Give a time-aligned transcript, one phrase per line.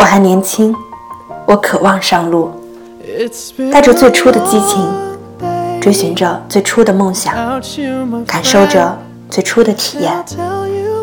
[0.00, 0.74] 我还年轻，
[1.44, 2.50] 我渴望上路，
[3.70, 4.82] 带着最初的激情，
[5.78, 7.34] 追寻着最初的梦想，
[8.26, 8.96] 感受着
[9.28, 10.10] 最初的体验。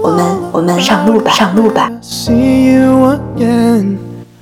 [0.02, 1.92] 我们，我们上路吧，上路吧。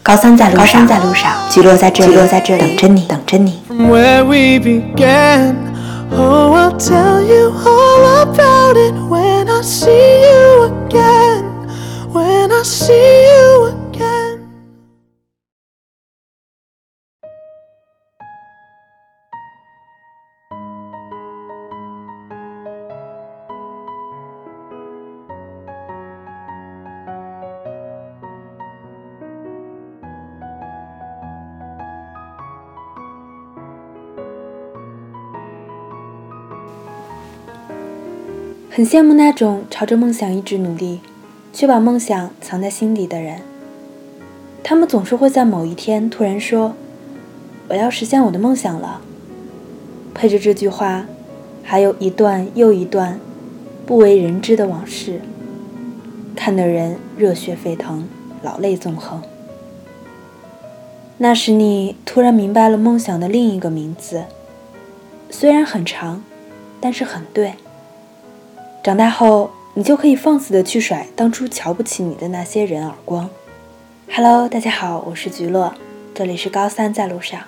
[0.01, 3.59] 高三在路上，高三在路上，聚落在这里，菊落在这里，等着你，等着你。
[38.75, 40.99] 很羡慕那种朝着梦想一直努力，
[41.53, 43.39] 却把梦想藏在心底的人。
[44.65, 46.73] 他们总是会在某一天突然说
[47.69, 48.99] ：“我要实现我的梦想了。”
[50.13, 51.05] 配着这句话，
[51.63, 53.17] 还有一段又一段
[53.85, 55.21] 不为人知的往事，
[56.35, 58.05] 看得人热血沸腾，
[58.43, 59.21] 老泪纵横。
[61.19, 64.25] 那时你突然明白了梦想的另一个名字，
[65.29, 66.21] 虽然很长，
[66.81, 67.53] 但是很对。
[68.85, 73.27] 长大后，你就可以放肆的去甩当初瞧不起你的那些人耳光。
[74.13, 75.73] Hello，大家好，我是菊乐，
[76.13, 77.41] 这里是高三在路上。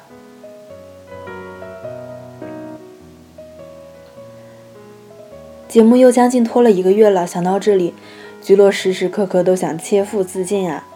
[5.68, 7.94] 节目又将近拖了一个月了，想到这里，
[8.42, 10.88] 菊乐时时刻刻都想切腹自尽啊！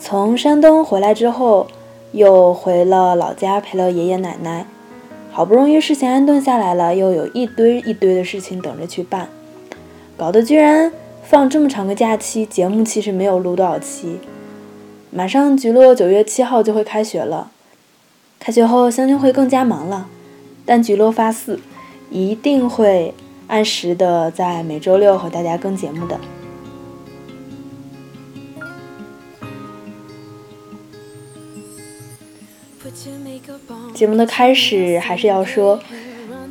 [0.00, 1.68] 从山东回来之后，
[2.10, 4.66] 又回了老家陪了爷爷奶奶，
[5.30, 9.28] 好不容易事情安顿下来了，又有一堆一堆的事情等着去办。
[10.16, 14.20] 搞得居然放这么长个假期，节目其实没有录多少期。
[15.10, 17.50] 马上菊落九月七号就会开学了，
[18.38, 20.08] 开学后相亲会更加忙了。
[20.64, 21.58] 但菊落发誓，
[22.10, 23.12] 一定会
[23.48, 26.18] 按时的在每周六和大家更节目的。
[33.92, 35.80] 节目的开始还是要说。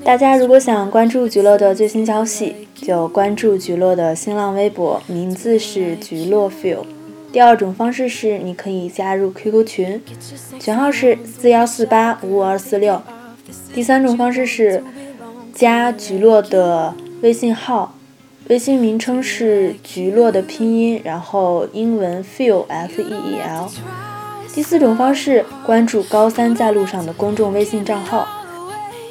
[0.04, 6.80] 大家如果想关注菊乐的最新消息，就关注菊乐的新浪微博，名字是菊乐 feel。
[7.32, 10.04] 第二种方式是，你可以加入 QQ 群，
[10.60, 13.02] 群号是四幺四八五五二四六。
[13.74, 14.84] 第三种方式是
[15.54, 17.96] 加菊乐的微信号，
[18.50, 23.70] 微信名称是菊乐的拼音，然后英文 feel f e e l。
[24.54, 28.28] 第四种方式，关注高三在路上的公众微信账号。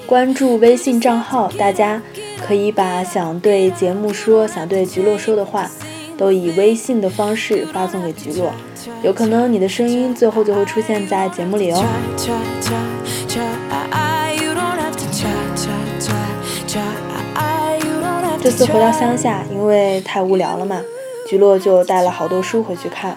[0.07, 2.01] 关注微信账号，大家
[2.47, 5.71] 可以把想对节目说、想对菊落说的话，
[6.19, 8.53] 都以微信的方式发送给菊落，
[9.03, 11.83] 有可能你的声音最后就会出现在节目里哦。
[18.43, 20.81] 这次回到乡下，因为太无聊了嘛，
[21.29, 23.17] 菊落就带了好多书回去看。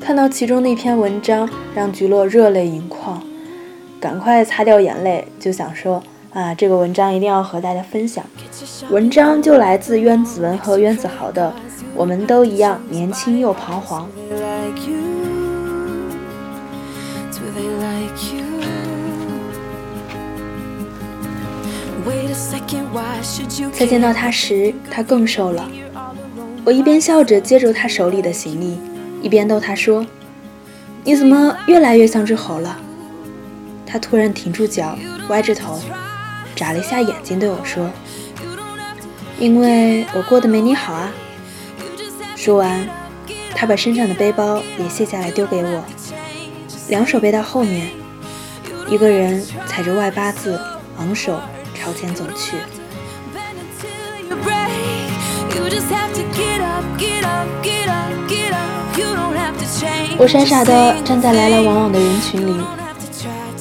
[0.00, 3.22] 看到其中的一篇文章，让菊落热泪盈眶，
[4.00, 8.24] 赶快擦掉眼泪，就想说啊，这个文章一定要和大家分享。
[8.90, 11.52] 文章就来自渊子文和渊子豪的
[11.96, 14.06] 《我们都一样年轻又彷徨》。
[23.72, 25.68] 再见到他时，他更瘦了。
[26.64, 28.78] 我一边笑着接住他手里的行李。
[29.20, 30.06] 一边逗他说
[31.02, 32.78] ：“你怎么越来越像只猴了？”
[33.90, 34.98] 他突然停住脚，
[35.30, 35.80] 歪着头，
[36.54, 37.90] 眨了一下眼睛，对我说
[39.40, 41.10] ：“因为我过得没你好啊。”
[42.36, 42.86] 说完，
[43.54, 45.82] 他把身上的背包也卸下来丢给我，
[46.88, 47.88] 两手背到后面，
[48.90, 50.60] 一个人踩着外八字，
[50.98, 51.40] 昂首
[51.74, 52.58] 朝前走去。
[60.20, 62.60] 我傻傻地站在来来往往的人群里，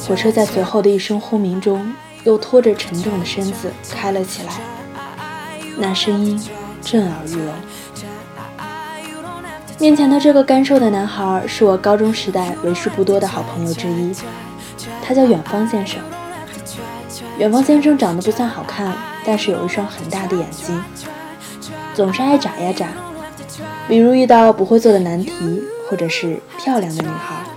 [0.07, 1.93] 火车在随后的一声轰鸣中，
[2.23, 4.53] 又拖着沉重的身子开了起来。
[5.77, 6.41] 那声音
[6.81, 7.53] 震耳欲聋。
[9.77, 14.15] 面前的这个干瘦的男孩是我高中时代为数不多的好朋友之一，
[15.03, 15.99] 他叫远方先生。
[17.37, 18.95] 远方先生长得不算好看，
[19.25, 20.81] 但是有一双很大的眼睛，
[21.93, 22.87] 总是爱眨呀眨。
[23.87, 25.61] 比如遇到不会做的难题。
[25.89, 27.56] 或者是漂亮的女孩。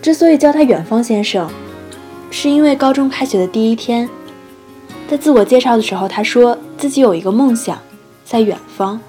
[0.00, 1.50] 之所以叫他远方先生，
[2.30, 4.08] 是因为高中开学的第一天，
[5.08, 7.78] 在自我介绍的时候，他说自己有一个梦想，
[8.24, 9.00] 在远方。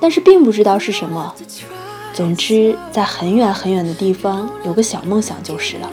[0.00, 1.34] 但是并不知道是什么。
[2.12, 5.90] 总之，在很远很远的地方有个小梦想就是了。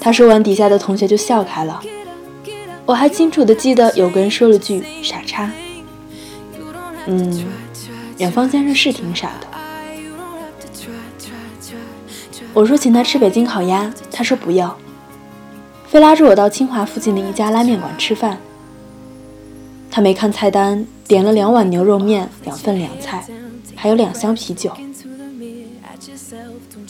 [0.00, 1.80] 他说完，底下的同学就笑开了。
[2.86, 5.50] 我还清楚的记得有个人说了句“傻叉”。
[7.06, 7.44] 嗯，
[8.18, 9.47] 远方先生是挺傻的。
[12.58, 14.76] 我说请他吃北京烤鸭，他说不要，
[15.86, 18.36] 非拉着我到清华附近的一家拉面馆吃饭。
[19.88, 23.24] 他没看菜单，点了两碗牛肉面，两份凉菜，
[23.76, 24.76] 还有两箱啤酒。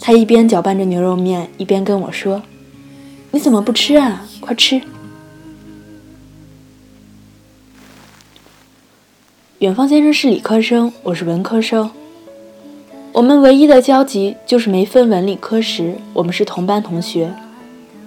[0.00, 2.42] 他一边搅拌着牛肉面，一边跟我说
[3.32, 4.26] ：“你怎么不吃啊？
[4.40, 4.80] 快吃！”
[9.60, 11.90] 远方先生是理科生，我是文科生。
[13.12, 17.34] 我们唯一的交集就是没分文理科时，我们是同班同学，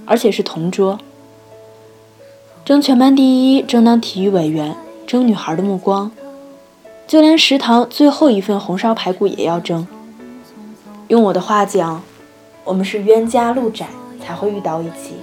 [0.06, 0.98] 而且是同桌，
[2.63, 4.75] 争全班第一，争当体育委员，
[5.06, 6.12] 争女孩的目光，
[7.07, 9.86] 就连食堂最后一份红烧排骨也要争。
[11.09, 12.01] 用我的话讲，
[12.63, 13.88] 我们是冤家路窄
[14.24, 15.15] 才会遇到一起。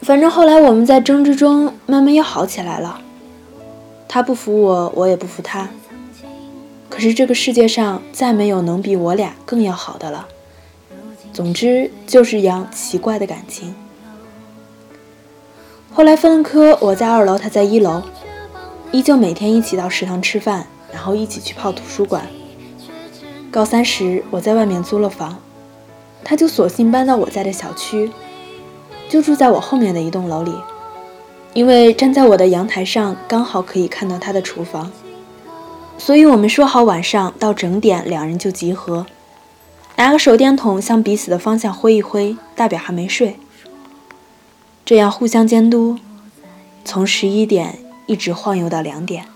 [0.00, 2.98] 反正后来我们在争执中慢慢又好起来了，
[4.08, 5.68] 他不服我，我也不服他。
[6.88, 10.26] 可是这个世界上再没有能比我俩更要好的了。
[11.32, 13.74] 总之就是一样奇怪的感情。
[15.92, 18.02] 后来分了科，我在二楼，他在一楼，
[18.90, 22.26] 依旧每天一起到食堂吃饭，然后一起去泡图书馆。
[23.50, 25.38] 高三时我在外面租了房，
[26.24, 28.10] 他就索性搬到我在的小区，
[29.08, 30.52] 就住在我后面的一栋楼里，
[31.52, 34.90] 因为站在我的阳台上刚好可以看到他的厨房。
[35.98, 39.04] 所以我们说好晚上到整点，两人就集合，
[39.96, 43.36] 拿个手电筒向彼此的方向挥一挥，代表还没睡。
[44.86, 45.98] 这样互相监督，
[46.84, 49.26] 从十一点一直晃悠到两点，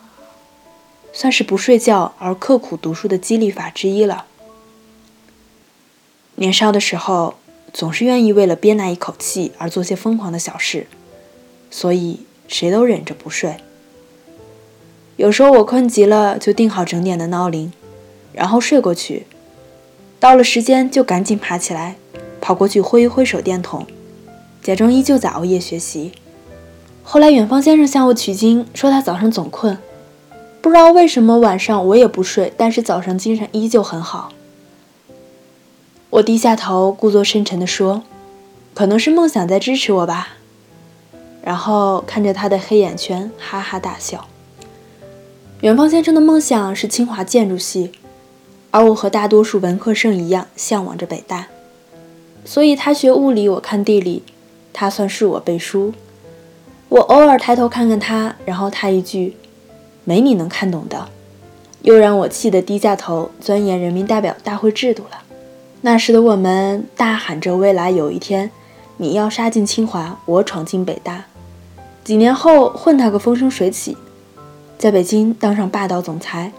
[1.13, 4.25] 算是不睡觉而刻苦读书的激励法之一了。
[6.37, 7.35] 年少的时候，
[7.75, 10.87] 总是愿意为了憋那一口气而做些疯狂的小事，
[11.71, 13.57] 所以谁都忍着不睡。
[15.17, 17.73] 有时候我困极了，就定好整点的闹铃，
[18.33, 19.27] 然后睡过去。
[20.19, 21.97] 到了时间就赶紧爬起来，
[22.41, 23.87] 跑过去挥一挥手电筒，
[24.63, 26.13] 假装依旧在熬夜学习。
[27.03, 29.77] 后来远方先生向我取经，说他早上总困，
[30.61, 34.33] 不知道为什么晚上我也不睡，但是早上精神依旧很好。
[36.11, 38.03] 我低下头，故作深沉地说
[38.75, 40.37] ：“可能是梦想在支持我吧。”
[41.43, 44.29] 然后看着他的黑眼圈，哈哈大笑。
[45.63, 47.93] 远方先生的梦想是清华建筑系，
[48.73, 51.47] 而我和大多数文科生一样向往着北大，
[52.45, 54.25] 所以他学物理，我看地理，
[54.73, 55.95] 他算是我背书。
[56.89, 59.37] 我偶尔抬头看看他，然后他一句
[60.03, 61.09] “没你能看懂的”，
[61.83, 65.23] 又让我气得低下头钻研人民代表大会制度了。
[65.83, 68.51] 那时的我们大喊着未来有一天
[68.97, 71.27] 你要杀进清华，我闯进北大，
[72.03, 73.97] 几年后混他个风生水起。
[74.83, 76.51] 在北京当上霸道总裁，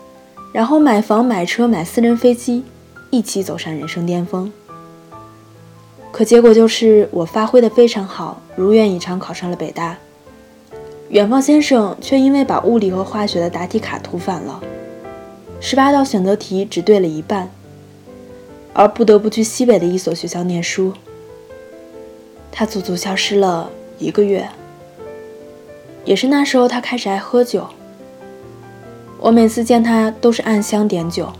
[0.53, 2.63] 然后买房买车买私人飞机，
[3.09, 4.49] 一起走上人生巅峰。
[6.09, 9.97] 可结果就是我发挥的非常好，如愿以偿考上了北大。
[11.09, 14.63] 远方先生却因为把物理和化学的答题卡涂反了，
[15.59, 17.51] 十八道选择题只对了一半，
[18.71, 20.93] 而不得不去西北的一所学校念书。
[22.53, 23.69] 他足足消失了
[23.99, 24.47] 一个月，
[26.05, 27.67] 也是那时候他开始爱喝酒。
[29.23, 31.31] 我每次见他都是暗香点酒。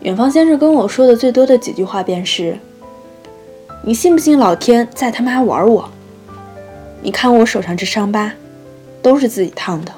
[0.00, 2.58] 远方先生跟我说的最多的几句话便是
[3.84, 5.86] ：“你信不信老天在他妈玩我？
[7.02, 8.32] 你看我手上这伤疤，
[9.02, 9.92] 都是自己烫的。”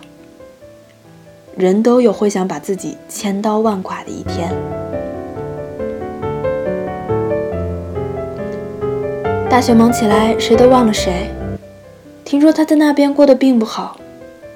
[1.57, 4.53] 人都有会想把自己千刀万剐的一天。
[9.49, 11.31] 大学忙起来，谁都忘了谁。
[12.25, 13.97] 听说他在那边过得并不好，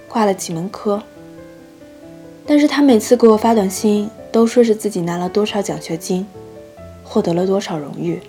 [0.08, 1.00] 挂了几门科。
[2.50, 6.26] 但是他每次给我发短信，都说是自己拿了多少奖学金，
[7.04, 8.22] 获得了多少荣誉。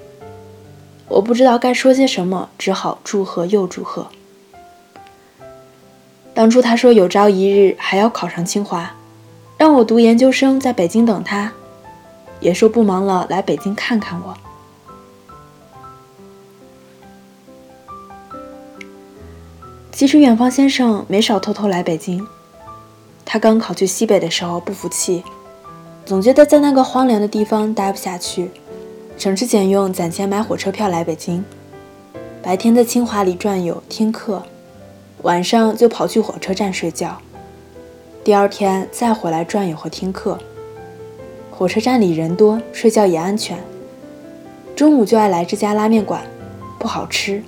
[1.08, 4.08] 我不知道该说些什么，只好祝贺又祝贺。
[6.34, 8.94] 当初他说有朝一日还要考上清华，
[9.58, 11.54] 让我读研究生，在北京等他，
[12.42, 14.38] 也说不忙了来北京看看我。
[19.94, 22.28] 其实远方先生没少偷偷来北京。
[23.32, 25.24] 他刚考去西北的时候不服气，
[26.04, 28.50] 总觉得在那个荒凉的地方待不下去，
[29.20, 31.46] 省吃俭用攒钱买火车票来北京，
[32.42, 34.42] 白天在清华里转悠听课，
[35.22, 37.20] 晚上就跑去火车站睡觉，
[38.24, 40.40] 第二天再回来转悠和听课。
[41.52, 43.60] 火车站里人多，睡觉也安全。
[44.76, 46.24] 中午就爱来这家拉面馆，
[46.80, 47.44] 不好吃，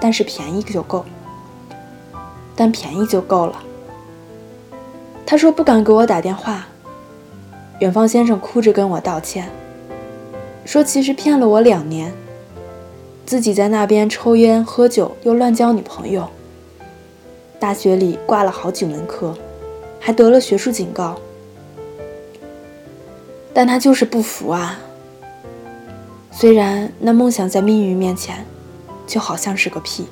[0.00, 1.04] 但是便宜就够。
[2.56, 3.62] 但便宜就够了。
[5.26, 6.66] 他说不敢给我打电话。
[7.80, 9.48] 远方先生哭着跟我道歉，
[10.64, 12.12] 说其实骗了我两年，
[13.26, 16.28] 自己在那边抽烟喝酒，又乱交女朋友。
[17.58, 19.34] 大学里挂了好几门课，
[19.98, 21.16] 还得了学术警告。
[23.52, 24.78] 但他就是不服啊。
[26.30, 28.44] 虽然那梦想在命运面前，
[29.06, 30.06] 就好像是个屁。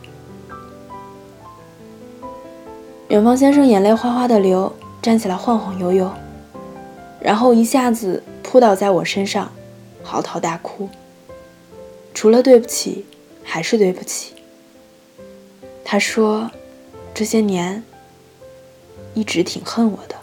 [3.09, 6.09] 远方先生眼泪哗哗的流，站起来晃晃悠悠，
[7.21, 9.53] 然后一下子扑倒在我身上，
[10.05, 10.89] 嚎啕大哭。
[12.15, 13.05] 除了对不起，
[13.43, 14.35] 还是对不起。
[15.85, 16.53] 他说，
[17.13, 17.83] 这些年
[19.13, 20.15] 一直挺恨我的。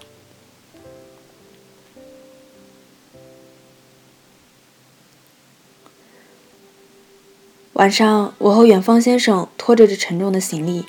[7.74, 10.86] 晚上，我和远方先生拖着这沉重的行李，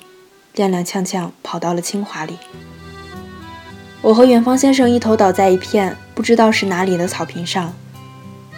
[0.55, 2.37] 踉踉跄跄跑到了清华里。
[4.01, 7.71] 我和远方先生一头倒在一片不知道是哪里的草坪上，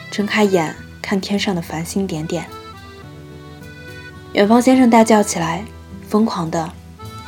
[0.09, 2.45] 睁开眼看天上的繁星点点。
[4.31, 5.65] 远方先生大叫起来，
[6.07, 6.71] 疯狂的，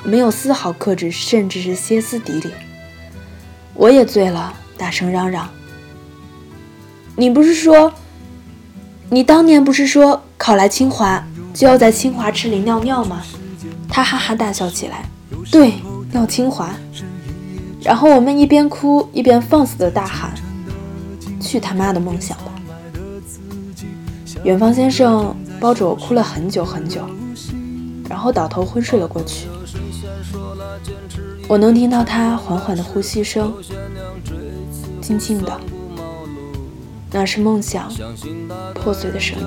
[0.04, 2.50] 没有丝毫克制，甚至是歇斯底里。
[3.74, 5.50] 我也醉了，大声嚷嚷
[7.18, 7.92] ：“你不是说，
[9.10, 13.22] 你当年不是说？”考来清华就要在清华池里尿尿吗？
[13.90, 15.06] 他哈哈大笑起来。
[15.52, 15.74] 对，
[16.12, 16.74] 尿清华。
[17.86, 20.34] 然后我们一边哭一边放肆的大喊
[21.40, 22.52] ：“去他妈的梦想吧！”
[24.44, 27.08] 远方先生抱着我哭了很久很久，
[28.10, 29.48] 然后倒头昏睡了过去。
[31.48, 33.54] 我能听到他缓缓的呼吸声，
[35.00, 35.62] 静静的。
[37.12, 37.88] 那是梦想
[38.74, 39.46] 破碎的声音。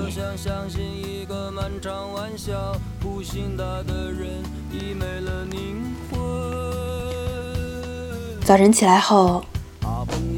[8.49, 9.43] 早晨起来后，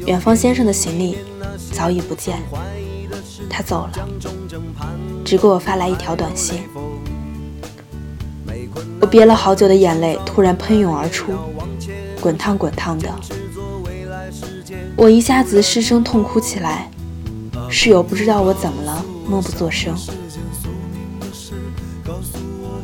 [0.04, 1.16] 远方先生的行李
[1.72, 2.42] 早已不见，
[3.48, 3.92] 他走了，
[5.24, 6.60] 只给我发来一条短信。
[9.00, 11.32] 我憋了好久的眼泪突然喷涌而出，
[12.20, 13.08] 滚烫滚烫的，
[14.94, 16.90] 我一下子失声痛哭起来。
[17.70, 19.96] 室友不知道我怎么了，默不作声。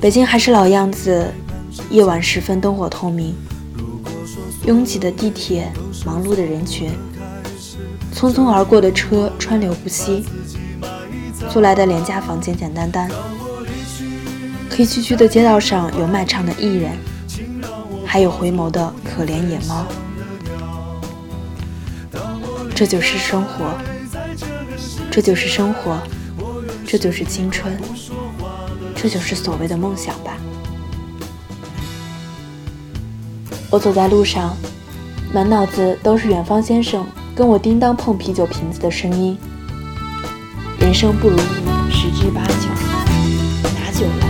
[0.00, 1.30] 北京还是老样子，
[1.90, 3.34] 夜晚时分灯火通明，
[4.64, 5.72] 拥挤的地铁，
[6.04, 6.90] 忙碌的人群，
[8.14, 10.24] 匆匆而过的车川流不息，
[11.50, 13.10] 租来的廉价房简简单单，
[14.70, 16.92] 黑黢黢的街道上有卖唱的艺人，
[18.04, 19.86] 还有回眸的可怜野猫。
[22.74, 23.72] 这就是生活。
[25.10, 25.98] 这就是生活，
[26.86, 27.76] 这就是青春，
[28.94, 30.27] 这就是所谓的梦想吧。
[33.70, 34.56] 我走在路上，
[35.30, 39.36] 满脑子都是远方先生跟我叮当碰啤酒瓶子的声音。
[40.80, 42.68] 人生不如意十之八九，
[43.62, 44.28] 拿酒来。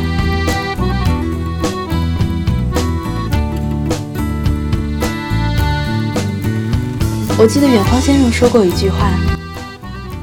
[7.39, 9.13] 我记得远方先生说过一句话。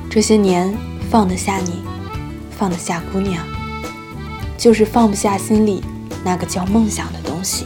[0.09, 0.77] 这些年
[1.09, 1.81] 放得下你，
[2.51, 3.41] 放得下姑娘，
[4.57, 5.81] 就是放不下心里
[6.21, 7.65] 那个叫梦想的东西。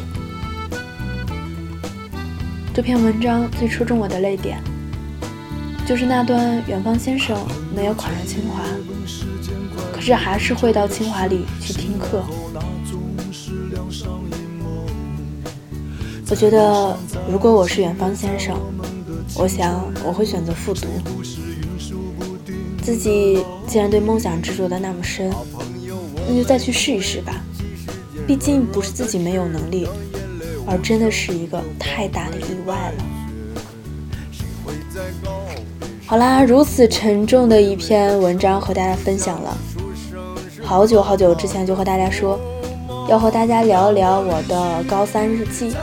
[2.72, 4.62] 这篇文章最戳中我的泪点，
[5.86, 7.38] 就是那段远方先生
[7.76, 8.64] 没有考上清华，
[9.92, 12.24] 可是还是会到清华里去听课。
[16.30, 16.98] 我觉得，
[17.30, 18.56] 如果我是远方先生，
[19.36, 20.88] 我想我会选择复读。
[22.82, 25.34] 自己既然对梦想执着的那么深，
[26.28, 27.44] 那就再去试一试吧。
[28.28, 29.88] 毕竟不是自己没有能力，
[30.66, 33.04] 而真的是一个太大的意外了。
[36.06, 39.58] 好啦，如此沉重的一篇文章和大家分享了。
[40.63, 42.39] 好久好久之前就和大家说，
[43.08, 45.74] 要和大家聊一聊我的高三日记，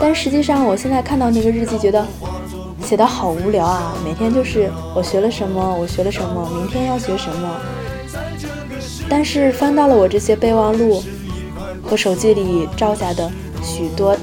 [0.00, 2.06] 但实际上我现在看到那个日记，觉得。
[2.82, 3.94] 写的好无聊啊！
[4.04, 7.60] 每天就是我学了什么，我学了什么，明天要学什么。
[9.08, 11.00] 但是翻到了我这些备忘录
[11.84, 13.30] 和手机里照下的
[13.62, 14.16] 许多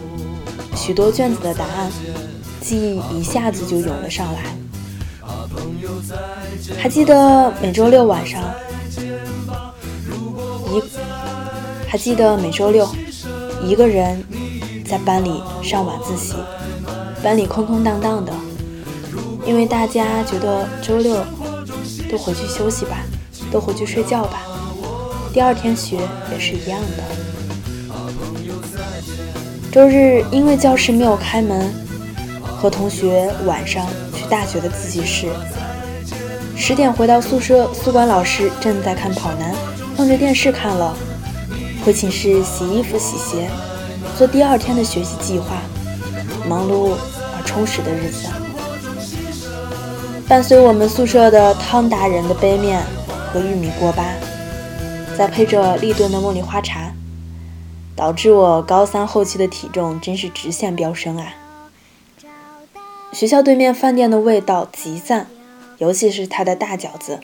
[0.76, 1.92] 许多卷子的答案，
[2.62, 4.40] 记忆一下子就涌了上来。
[6.78, 8.42] 还记得每周六晚上，
[10.72, 10.82] 一
[11.88, 12.88] 还记得每周六
[13.64, 14.24] 一个人
[14.86, 16.36] 在班里上晚自习，
[17.24, 18.34] 班里空空荡荡的，
[19.46, 21.24] 因为大家觉得周六
[22.10, 22.98] 都回去休息吧，
[23.52, 24.42] 都回去睡觉吧，
[25.34, 25.98] 第二天学
[26.32, 27.27] 也是一样的。
[29.78, 31.72] 周日因为教室没有开门，
[32.44, 35.28] 和同学晚上去大学的自习室。
[36.56, 39.54] 十点回到宿舍，宿管老师正在看跑男，
[39.96, 40.98] 放着电视看了。
[41.86, 43.48] 回寝室洗衣服、洗鞋，
[44.18, 45.62] 做第二天的学习计划，
[46.50, 46.94] 忙碌
[47.38, 48.30] 而充实的日子。
[50.28, 52.82] 伴随我们宿舍的汤达人的杯面
[53.32, 54.04] 和玉米锅巴，
[55.16, 56.92] 再配着立顿的茉莉花茶，
[57.98, 61.34] 导致我高三后期的体重真是直线飙升啊！
[63.12, 65.28] 学校对面饭店的味道极赞。
[65.80, 67.20] 尤其是他的大饺子，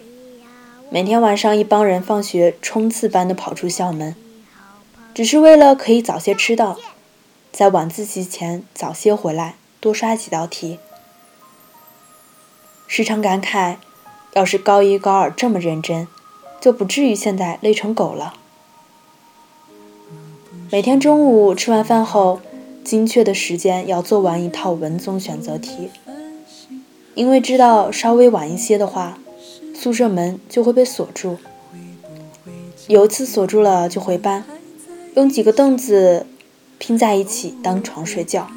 [0.91, 4.15] 每天晚上一帮人放学冲刺般的跑出校门，
[5.11, 6.77] 只是为了可以早些吃到，
[7.51, 10.77] 在晚自习前早些回来多刷几道题。
[12.85, 13.77] 时常感慨，
[14.33, 16.07] 要是高一高二这么认真，
[16.61, 18.35] 就不至于现在累成狗了。
[20.73, 22.39] 每天中午吃完饭后，
[22.83, 25.91] 精确的时间要做完一套文综选择题。
[27.13, 29.19] 因为知道稍微晚一些的话，
[29.75, 31.37] 宿舍门就会被锁住。
[32.87, 34.43] 有一次锁住了就回班，
[35.13, 36.25] 用几个凳子
[36.79, 38.47] 拼在一起当床睡觉。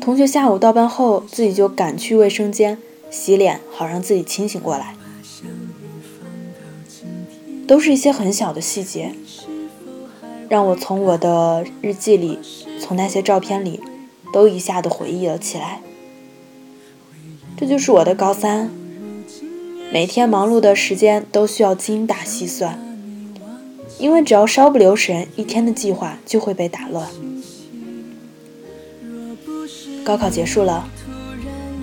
[0.00, 2.78] 同学下午到班后，自己就赶去卫生间
[3.10, 4.94] 洗脸，好让自己清醒过来。
[7.66, 9.14] 都是一些很小的细节，
[10.48, 12.38] 让我从我的日记里，
[12.80, 13.80] 从那些照片里，
[14.32, 15.80] 都一下子回忆了起来。
[17.56, 18.70] 这就是我的高三，
[19.92, 22.78] 每天忙碌的时间都需要精打细算，
[23.98, 27.06] 因为只要稍不留神，一天的计划就会被打乱。
[30.02, 30.88] 高考结束了，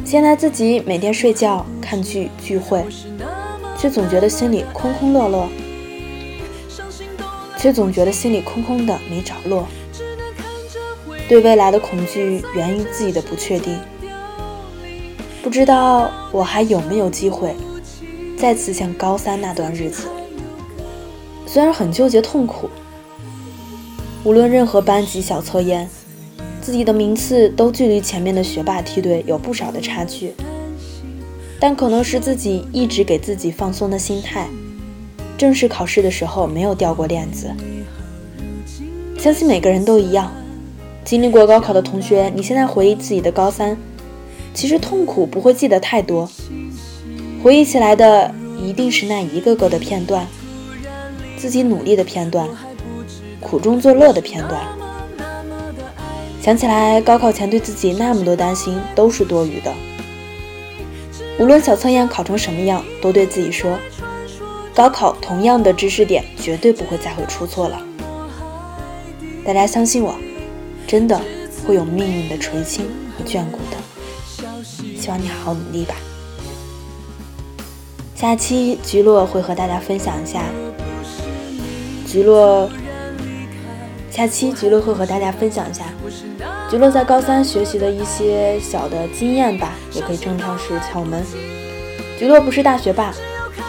[0.03, 2.83] 现在自己每天睡觉、看剧、聚会，
[3.77, 5.47] 却总觉得心里空空落落，
[7.65, 9.67] 却总觉得心里空空的没着落。
[11.27, 13.75] 对未来的恐惧源于自己的不确定。
[15.41, 17.55] 不知道我还有没有机会
[18.37, 20.03] 再次像高三那段日子？
[21.47, 22.69] 虽然很纠结痛苦，
[24.23, 25.89] 无论任何班级小测验，
[26.61, 30.35] 自己的名次都距离前面的学霸梯队有不少的差距。
[31.59, 34.47] 但可能是自己一直给自己放松的心态，
[35.37, 37.51] 正式考试的时候没有掉过链子。
[39.17, 40.31] 相信每个人都一样，
[41.03, 43.77] 经历过高考的同学，你现在回忆自己的高三。
[44.53, 46.29] 其实痛苦不会记得太多，
[47.43, 50.25] 回忆起来的一定是那一个个的片段，
[51.35, 52.47] 自己努力的片段，
[53.41, 54.61] 苦中作乐的片段。
[56.41, 59.73] 想起来高考前对自己那么多担心都是多余的。
[61.37, 63.77] 无论小测验考成什么样，都对自己说，
[64.75, 67.81] 高考同样的知识点绝对不会再会出错了。
[69.45, 70.13] 大家相信我，
[70.85, 71.17] 真的
[71.65, 72.85] 会有命运的垂青
[73.17, 73.77] 和眷顾的。
[74.99, 75.95] 希望你好好努力吧。
[78.15, 80.43] 下期菊落会和大家分享一下，
[82.05, 82.69] 菊落。
[84.09, 85.85] 下期菊落会和大家分享一下，
[86.69, 91.23] 菊落在高三学习的一些小的经验吧，也可以称上是窍门。
[92.17, 93.13] 菊落不是大学霸，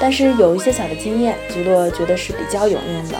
[0.01, 3.19] 但是有一些小的经验，菊落觉得是比较有用的。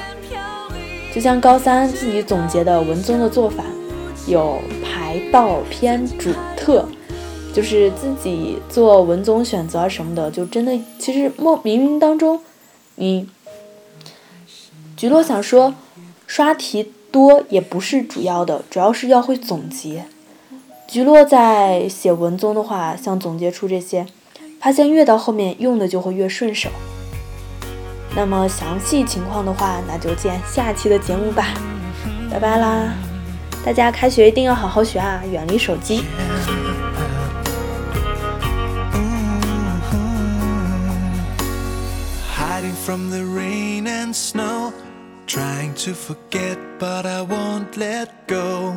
[1.15, 3.65] 就像高三自己总结的文综的做法，
[4.27, 6.87] 有排倒偏主特。
[7.55, 12.39] 就是自己做文综选择什么的，就真的其实莫冥冥当中，
[12.97, 13.27] 你
[14.95, 15.73] 菊落想说，
[16.27, 20.05] 刷题多也不是主要的，主要是要会总结。
[20.87, 24.05] 菊落在写文综的话，想总结出这些，
[24.61, 26.69] 发现越到后面用的就会越顺手。
[28.15, 31.49] 那么详细情况的话，那就见下期的节目吧，
[32.31, 32.95] 拜拜啦！
[33.65, 36.03] 大家开学一定要好好学啊，远离手机。
[42.87, 44.73] from the rain and snow.
[45.27, 48.77] Trying to forget, but I won't let go.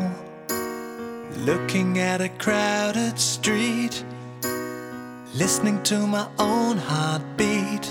[1.45, 4.03] Looking at a crowded street,
[5.35, 7.85] listening to my own heartbeat.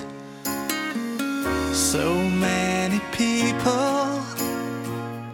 [1.73, 4.23] So many people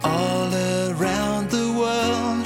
[0.03, 2.45] all around the world.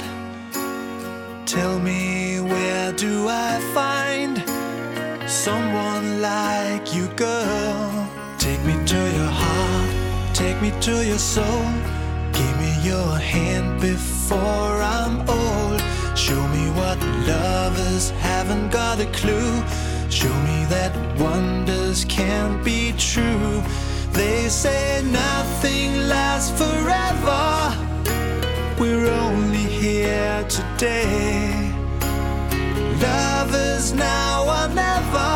[1.46, 4.42] Tell me, where do I find
[5.30, 8.08] someone like you, girl?
[8.38, 11.64] Take me to your heart, take me to your soul.
[12.32, 14.38] Give me your hand before
[14.80, 15.80] I'm old.
[16.16, 16.98] Show me what
[17.30, 19.52] lovers haven't got a clue.
[20.10, 23.62] Show me that wonders can't be true.
[24.12, 27.46] They say nothing lasts forever.
[28.80, 31.72] We're only here today.
[33.08, 35.32] Lovers now or never.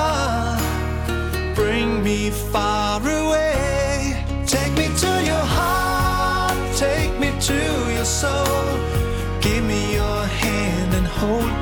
[1.55, 2.74] Bring me far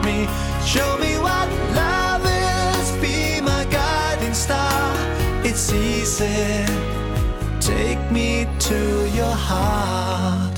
[0.02, 0.28] me.
[0.64, 2.92] Show me what love is.
[3.00, 4.94] Be my guiding star.
[5.44, 6.64] It's easy.
[7.60, 10.51] Take me to your heart.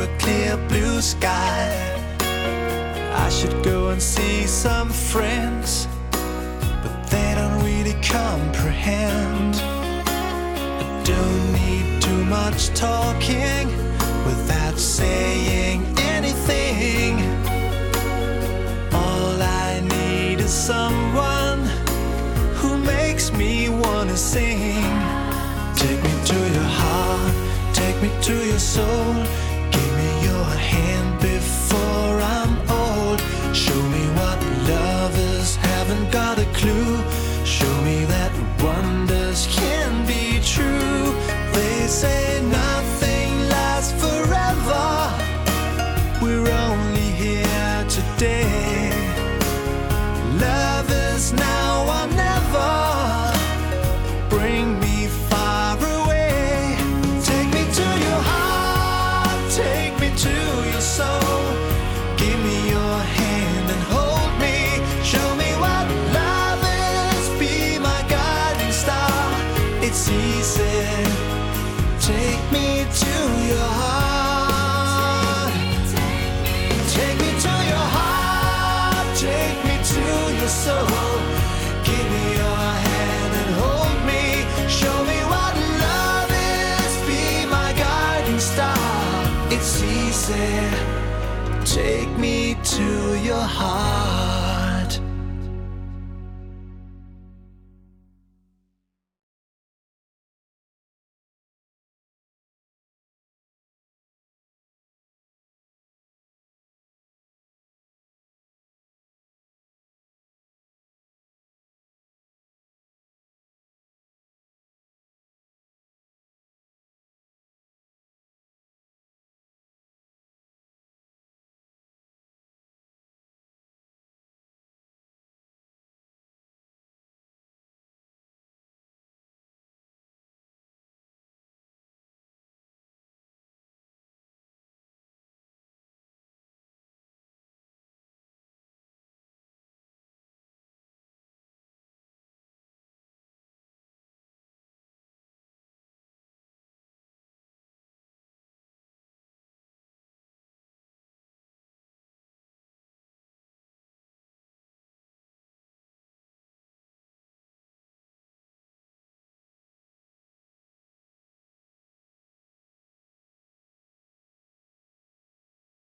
[0.00, 1.68] A clear blue sky.
[3.14, 9.56] I should go and see some friends, but they don't really comprehend.
[9.56, 13.66] I don't need too much talking
[14.24, 15.84] without saying
[16.16, 17.20] anything.
[18.94, 21.60] All I need is someone
[22.54, 24.82] who makes me wanna sing.
[25.76, 27.34] Take me to your heart,
[27.74, 29.49] take me to your soul.
[91.64, 94.19] Take me to your heart.